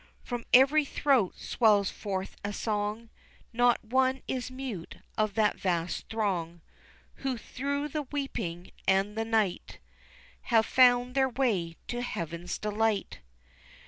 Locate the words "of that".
5.15-5.59